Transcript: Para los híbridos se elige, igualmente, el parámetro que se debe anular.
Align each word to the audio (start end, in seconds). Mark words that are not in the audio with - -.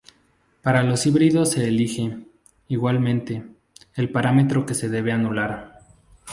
Para 0.63 0.81
los 0.81 1.05
híbridos 1.05 1.51
se 1.51 1.67
elige, 1.67 2.17
igualmente, 2.69 3.45
el 3.93 4.09
parámetro 4.09 4.65
que 4.65 4.73
se 4.73 4.89
debe 4.89 5.11
anular. 5.11 5.77